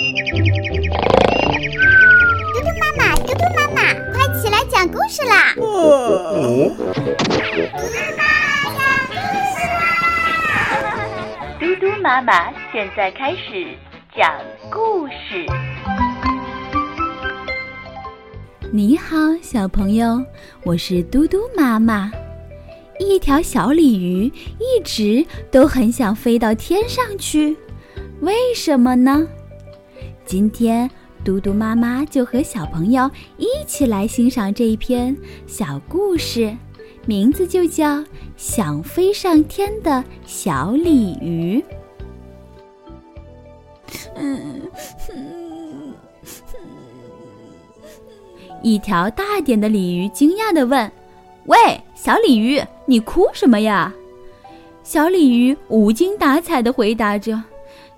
[0.00, 0.06] 嘟
[2.62, 5.52] 嘟妈妈，嘟嘟妈妈，快起来讲故事啦！
[11.60, 13.76] 嘟嘟妈妈现在开始
[14.16, 14.32] 讲
[14.70, 15.44] 故事。
[18.72, 20.24] 你好，小朋友，
[20.64, 22.10] 我是嘟嘟妈妈。
[22.98, 27.54] 一条小鲤鱼一直都很想飞到天上去，
[28.20, 29.28] 为什么呢？
[30.30, 30.88] 今天
[31.24, 36.56] 嘟嘟妈妈就和小朋友一起来欣赏这一篇小故事，
[37.04, 37.96] 名字就叫
[38.36, 41.60] 《想飞上天的小鲤鱼》。
[44.14, 44.70] 嗯，
[48.62, 50.88] 一条大点的鲤鱼惊讶地问
[51.46, 51.58] ：“喂，
[51.96, 53.92] 小鲤鱼！”你哭什么呀？
[54.84, 57.42] 小鲤鱼无精打采地回答着：“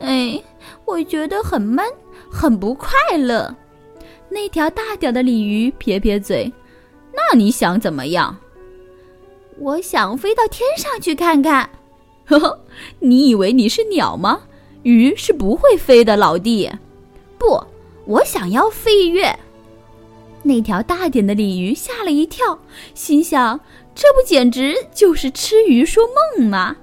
[0.00, 0.38] 哎，
[0.84, 1.82] 我觉得很闷，
[2.30, 3.54] 很不快乐。”
[4.30, 6.52] 那条大点的鲤鱼撇撇嘴
[7.12, 8.36] ：“那你想怎么样
[9.58, 11.68] ？”“我想飞到天上去看看。
[12.26, 12.60] ”“呵呵，
[12.98, 14.40] 你以为你是鸟吗？
[14.82, 16.70] 鱼是不会飞的，老弟。
[17.38, 17.58] ”“不，
[18.04, 19.34] 我想要飞跃。”
[20.44, 22.58] 那条大点的鲤鱼吓了一跳，
[22.94, 23.58] 心想。
[23.94, 26.04] 这不简直就是吃鱼说
[26.36, 26.76] 梦吗？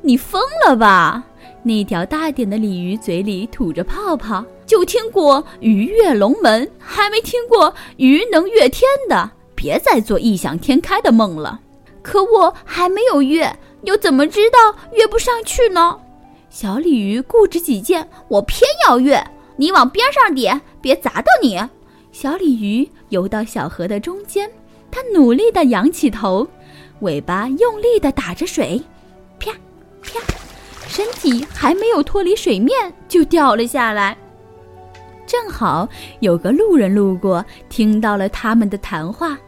[0.00, 1.22] 你疯了吧！
[1.62, 9.28] 那条大点的鲤鱼嘴里吐着泡泡，就听过鱼跃龙门，还没听过鱼能跃天的。
[9.54, 11.58] 别再做异想天开的梦了。
[12.02, 14.58] 可我还没有跃，又怎么知道
[14.92, 15.98] 跃不上去呢？
[16.50, 19.20] 小鲤鱼固执己见，我偏要跃。
[19.56, 21.58] 你往边上点，别砸到你。
[22.12, 24.48] 小鲤鱼游到小河的中间。
[24.90, 26.46] 它努力地仰起头，
[27.00, 28.80] 尾巴用力地打着水，
[29.38, 29.50] 啪，
[30.02, 30.20] 啪，
[30.86, 34.16] 身体还没有脱离水面就掉了下来。
[35.28, 35.86] 正好
[36.20, 39.38] 有个路人路过，听到了他们的谈话，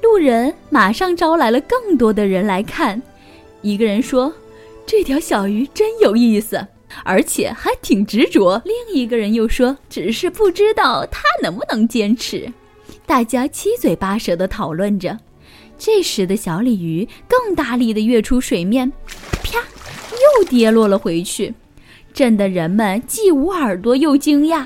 [0.00, 3.02] 路人马上招来了更多的人来看。
[3.60, 4.32] 一个人说
[4.86, 6.64] ：“这条小鱼真有意思，
[7.04, 12.50] 而且还挺执着。”另一个人又说：“只是不知道它能不能坚持。”
[13.04, 15.18] 大家七嘴八舌地讨论着，
[15.76, 18.92] 这时的小鲤鱼更大力地跃出水面，
[19.42, 19.58] 啪，
[20.38, 21.52] 又跌落了回去，
[22.14, 24.64] 震得人们既捂耳朵又惊讶。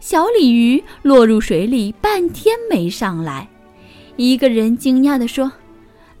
[0.00, 3.48] 小鲤鱼落入水里半天没上来，
[4.16, 5.52] 一个人惊讶地说：“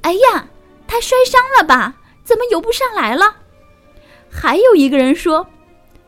[0.02, 0.46] 哎呀，
[0.86, 1.96] 它摔伤了吧？
[2.22, 3.36] 怎么游不上来了？”
[4.30, 5.46] 还有一个人说。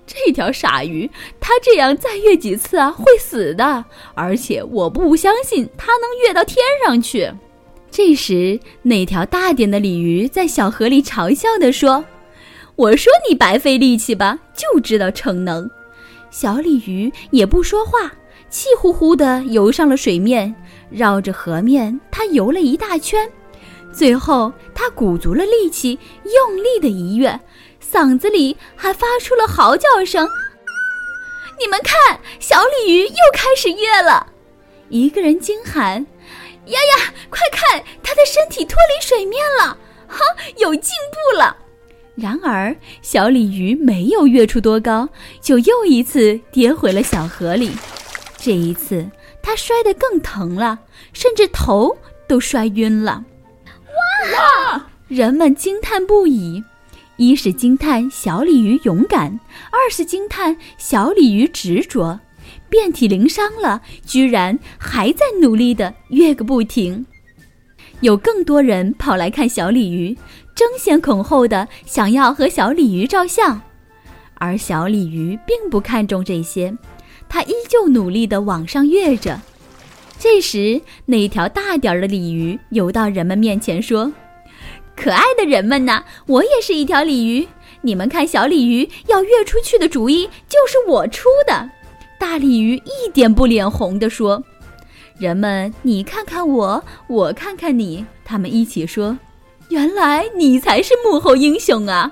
[0.04, 1.08] 这条傻鱼，
[1.40, 3.84] 它这样再跃几次啊，会死的。
[4.14, 7.32] 而且我不相信它能跃到天上去。
[7.90, 12.04] 这时，那条大点的鲤鱼在小河里嘲笑地说
[12.76, 15.70] ：“我说你白费力气吧，就知道逞能。”
[16.32, 18.10] 小鲤鱼也不说话，
[18.48, 20.52] 气呼呼地游上了水面，
[20.90, 23.30] 绕着河面它游了一大圈，
[23.92, 27.38] 最后它鼓足了力气，用力的一跃。
[27.80, 30.26] 嗓子里还发出了嚎叫声。
[31.60, 34.26] 你们看，小鲤鱼又开始跃了。
[34.88, 36.04] 一个人惊喊
[36.64, 39.76] ：“呀呀，快看，它的身体脱离水面了！
[40.08, 40.20] 哈，
[40.56, 41.58] 有进步了。”
[42.14, 45.08] 然而，小鲤鱼没有跃出多高，
[45.40, 47.70] 就又一次跌回了小河里。
[48.36, 49.10] 这一次，
[49.42, 50.78] 它摔得更疼了，
[51.12, 51.96] 甚至头
[52.28, 53.24] 都摔晕了。
[54.34, 54.86] 哇！
[55.08, 56.62] 人们惊叹不已。
[57.16, 59.38] 一是惊叹小鲤鱼勇敢，
[59.70, 62.18] 二是惊叹小鲤鱼执着，
[62.68, 67.06] 遍体鳞伤了，居然还在努力的跃个不停。
[68.02, 70.18] 有更多人跑来看小鲤鱼，
[70.56, 73.60] 争先恐后的想要和小鲤鱼照相，
[74.34, 76.76] 而小鲤鱼并不看重这些，
[77.28, 79.40] 它依旧努力的往上跃着。
[80.18, 84.12] 这时，那条大点儿的鲤鱼游到人们面前说。
[84.96, 87.46] 可爱的人们呐，我也是一条鲤鱼。
[87.82, 91.70] 你们看，小鲤鱼要跃出去的主意就是我出的。
[92.18, 94.42] 大鲤鱼一点不脸红地说
[95.22, 99.16] ：“人们，你看看我，我看看你。”他们一起说
[99.70, 102.10] ：“原来你才是幕后英雄啊！”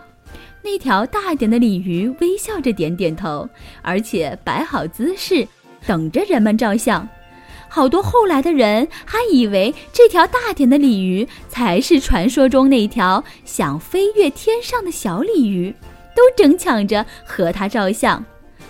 [0.62, 3.48] 那条大点的鲤鱼微笑着点点头，
[3.82, 5.44] 而且摆好姿势，
[5.88, 7.08] 等着人们照相。
[7.68, 15.74] 好多后来的人还以为这条大点的鲤鱼才是传说中那条想飞越天上的小鲤鱼，
[16.14, 18.24] 都争抢着和它照相，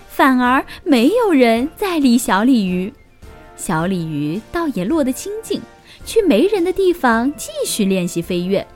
[0.08, 2.90] 反而没有人再理小鲤鱼。
[3.60, 5.60] 小鲤鱼倒也落得清静，
[6.06, 8.66] 去没人的地方继续练习飞跃。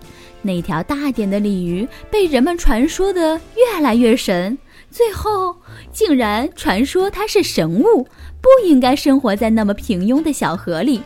[0.42, 4.58] 那条大点的鲤鱼被人们传说的越来越神，
[4.90, 5.56] 最后
[5.90, 8.06] 竟然传说它是神物，
[8.42, 11.00] 不应该生活在那么平庸的小河里，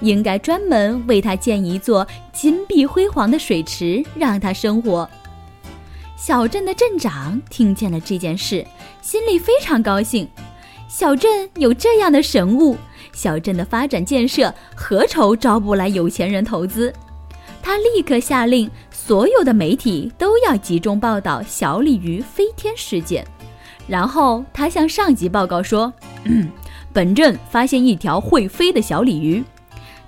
[0.00, 5.08] 应该专门为它建一座金碧辉煌的水池，让它生活。
[6.16, 8.66] 小镇的镇长听见了这件事，
[9.00, 10.28] 心里非常高兴。
[10.88, 12.76] 小镇有这样的神物，
[13.12, 16.92] 小镇的发展建设何愁招不来有钱人投资？
[17.62, 23.24] 他立刻下令，所有的媒体都要集中报道小鲤鱼飞天事件。
[23.86, 25.92] 然后他向上级报告说
[26.92, 29.42] ：“本镇发现一条会飞的小鲤鱼。”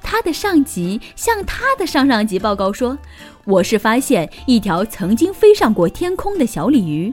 [0.02, 2.96] 他的上级向他的上上级报告说
[3.44, 7.12] ：“我是发现一条曾经飞上过天空的小鲤鱼。”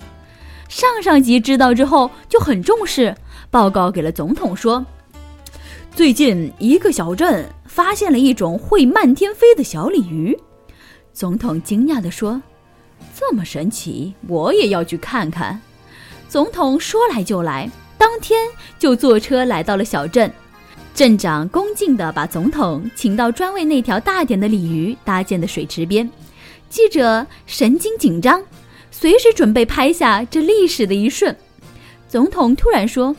[0.67, 3.15] 上上级知道之后就很重视。
[3.49, 4.85] 报告给了总统说
[5.93, 10.37] ：“最近一个小镇发现了一种会漫天飞的小鲤鱼。”
[11.13, 12.41] 总统惊讶地说
[13.13, 15.61] ：“这么神奇，我也要去看看。”
[16.29, 18.47] 总统说来就来，当天
[18.79, 20.31] 就坐车来到了小镇。
[20.95, 26.09] 镇长恭敬地把总统请到专为那条大点的鲤鱼搭建的水池边。
[26.69, 28.41] 记者神经紧张，
[28.91, 31.35] 随时准备拍下这历史的一瞬。
[32.07, 33.13] 总统突然说。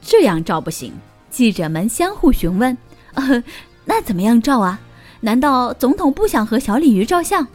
[0.00, 0.90] 这样照不行，
[1.30, 2.76] 记者们相互询问
[3.14, 3.42] ：“呃，
[3.84, 4.80] 那怎么样照啊？
[5.20, 7.46] 难道总统不想和小鲤鱼照相？”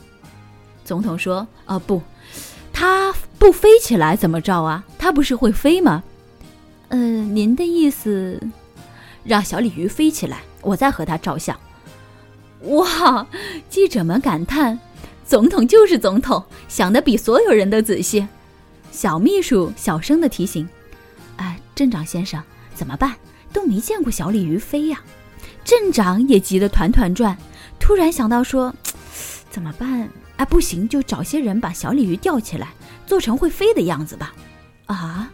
[0.86, 2.02] 总统说：“啊，不，
[2.72, 4.84] 它不飞起来怎么照啊？
[4.98, 6.04] 它不是会飞吗
[6.90, 8.40] ？”“呃，您的意思，
[9.24, 11.58] 让小鲤鱼飞起来，我再和它照相。”
[12.64, 13.26] 哇！
[13.70, 14.80] 记者们感叹
[15.26, 18.26] ：“总统就是总统，想的比所有人都仔细。”
[18.92, 20.68] 小秘书小声的提醒。
[21.38, 22.42] 哎镇长先生，
[22.76, 23.14] 怎么办？
[23.54, 25.00] 都没见过小鲤鱼飞呀！
[25.64, 27.38] 镇长也急得团团转，
[27.80, 28.74] 突然想到说
[29.50, 30.10] ：“怎么办？
[30.36, 32.70] 啊，不行，就找些人把小鲤鱼吊起来，
[33.06, 34.34] 做成会飞的样子吧。”
[34.88, 35.32] 啊！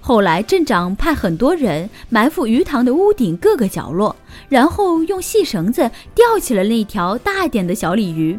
[0.00, 4.14] 后来镇长派很多人埋伏鱼塘的屋顶各个角落，
[4.48, 8.38] 然后用细绳子吊起了那条大点的小鲤鱼，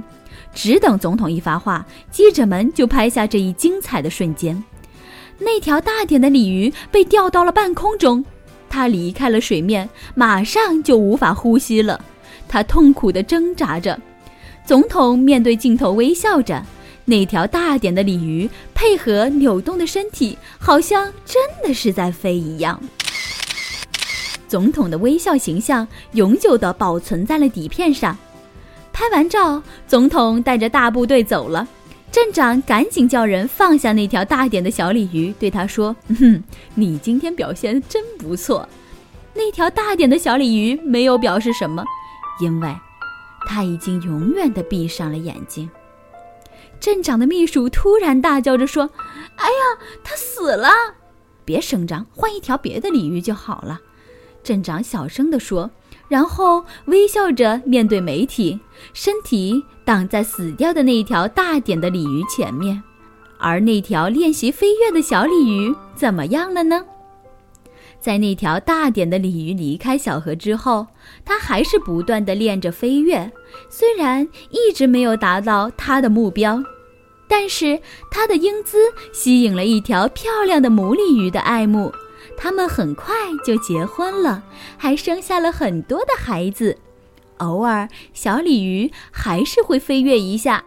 [0.54, 4.64] 只等总统一发话，记者们就拍下这一精彩的瞬间。
[5.38, 8.26] 那条大点的鲤鱼被吊到了半空中，
[8.70, 12.00] 它离开了水面，马上就无法呼吸了。
[12.48, 14.00] 它痛苦地挣扎着。
[14.66, 16.64] 总统面对镜头微笑着，
[17.06, 22.80] 那条大点的鲤鱼配合扭动的身体，好像真的是在飞一样。
[24.48, 28.18] 总统的微笑形象永久地保存在了底片上。
[28.92, 31.68] 拍完照，总统带着大部队走了。
[32.12, 38.68] 镇长赶紧叫人放下那条大点的小鲤鱼，对他说：“哼，你今天表现真不错。”
[39.36, 41.86] 那条大点的小鲤鱼没有表示什么，
[42.42, 42.76] 因为
[43.48, 45.70] 它已经永远的闭上了眼睛。
[46.80, 48.90] 镇长的秘书突然大叫着说
[49.38, 50.70] ：“哎呀，它死了！
[51.46, 53.80] 别声张，换一条别的鲤鱼就好了。”
[54.44, 55.70] 镇长小声地说。
[56.10, 58.60] 然后微笑着面对媒体，
[58.94, 62.82] 身体挡在死掉的那条大点的鲤鱼前面，
[63.38, 66.84] 而那条练习飞跃的小鲤鱼怎么样了呢？
[68.02, 70.88] 在那条大点的鲤鱼离开小河之后，
[71.24, 73.32] 它还是不断地练着飞跃，
[73.70, 76.64] 虽然一直没有达到它的目标，
[77.28, 77.80] 但是
[78.10, 78.78] 它的英姿
[79.14, 81.94] 吸引了一条漂亮的母鲤鱼的爱慕。
[82.42, 83.14] 他们很快
[83.46, 84.42] 就结婚了，
[84.78, 86.78] 还生下了很多的孩子。
[87.40, 90.64] 偶尔，小鲤鱼还是会飞跃一下，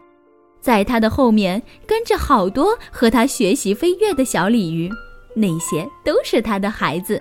[0.60, 4.90] 在它的后面跟着好多和它学习飞跃的小鲤鱼，
[5.34, 7.20] 那些都是它的孩子。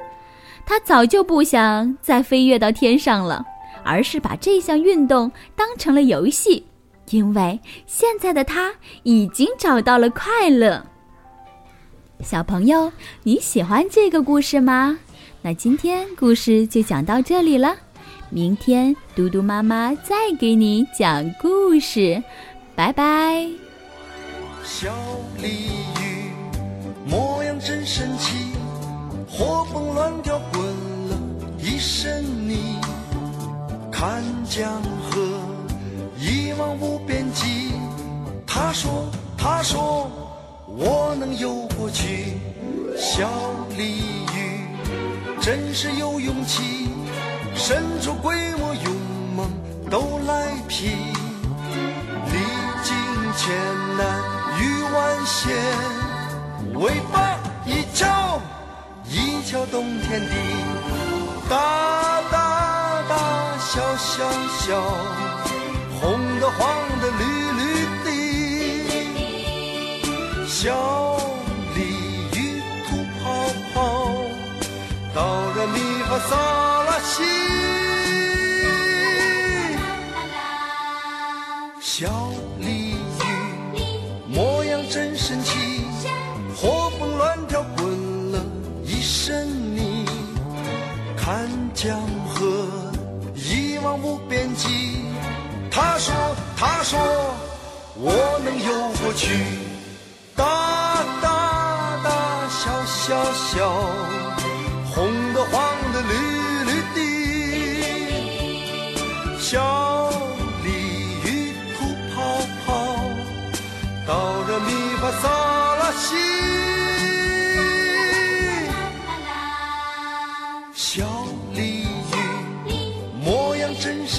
[0.65, 3.43] 它早就不想再飞跃到天上了，
[3.83, 6.65] 而是把这项运动当成了游戏，
[7.09, 10.85] 因为现在的它已经找到了快乐。
[12.23, 12.91] 小朋友，
[13.23, 14.97] 你喜欢这个故事吗？
[15.41, 17.75] 那今天故事就讲到这里了，
[18.29, 22.21] 明天嘟嘟妈妈再给你讲故事，
[22.75, 23.47] 拜拜。
[24.63, 24.93] 小
[25.41, 26.31] 鲤鱼
[27.07, 28.37] 模样真神奇，
[29.27, 30.63] 活蹦乱跳滚
[31.09, 31.19] 了
[31.57, 32.79] 一身泥，
[33.91, 35.19] 看江河
[36.19, 37.71] 一望无边际。
[38.45, 40.09] 他说，他说。
[40.77, 42.37] 我能游过去，
[42.97, 43.29] 小
[43.77, 43.99] 鲤
[44.33, 44.65] 鱼
[45.41, 46.87] 真是有勇气，
[47.55, 48.95] 神出鬼没，勇
[49.35, 49.49] 猛
[49.89, 50.91] 都来拼，
[52.31, 52.37] 历
[52.83, 52.95] 经
[53.35, 53.53] 千
[53.97, 54.21] 难
[54.59, 55.55] 遇万险，
[56.75, 58.39] 尾巴一翘，
[59.05, 60.35] 一翘动天地，
[61.49, 64.81] 大大大小小小，
[81.93, 82.07] 小
[82.57, 83.75] 鲤鱼
[84.25, 85.81] 模样真神奇，
[86.55, 88.39] 活蹦乱跳滚了
[88.85, 90.05] 一身泥。
[91.17, 92.93] 看江河
[93.35, 95.01] 一望无边际，
[95.69, 96.13] 他说
[96.55, 96.97] 他说
[97.95, 98.71] 我能游
[99.03, 99.35] 过去，
[100.33, 104.20] 大大大小小小。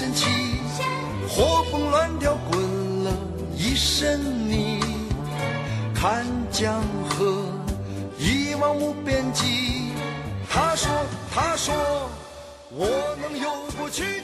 [0.03, 0.25] 神奇，
[1.29, 3.11] 活蹦乱跳滚了
[3.55, 4.19] 一身
[4.49, 4.81] 泥。
[5.95, 7.45] 看江河
[8.19, 9.93] 一望无边际，
[10.49, 10.91] 他说
[11.33, 11.73] 他说
[12.69, 12.85] 我
[13.21, 14.21] 能游过去。